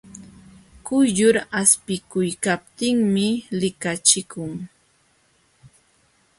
[0.85, 3.27] Quyllur aspikuykaptinmi
[3.59, 4.51] likachikun.